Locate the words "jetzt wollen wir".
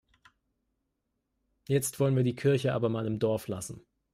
1.67-2.23